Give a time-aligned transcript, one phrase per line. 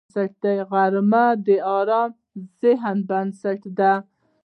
[0.69, 1.47] غرمه د
[1.77, 2.11] ارام
[2.61, 3.93] ذهن بنسټ دی